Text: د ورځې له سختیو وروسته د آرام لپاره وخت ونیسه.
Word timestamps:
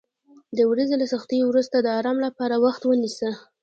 د 0.57 0.59
ورځې 0.71 0.95
له 1.01 1.05
سختیو 1.13 1.49
وروسته 1.49 1.77
د 1.79 1.87
آرام 1.99 2.17
لپاره 2.25 2.55
وخت 2.65 2.81
ونیسه. 2.85 3.29